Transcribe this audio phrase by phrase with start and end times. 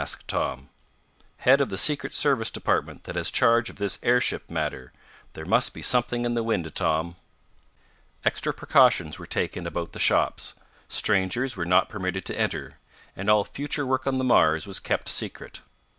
[0.01, 0.67] asked Tom.
[1.37, 4.91] "Head of the Secret Service department that has charge of this airship matter.
[5.33, 7.17] There must be something in the wind, Tom."
[8.25, 10.55] Extra precautions were taken about the shops.
[10.87, 12.79] Strangers were not permitted to enter,
[13.15, 15.61] and all future work on the Mars was kept secret.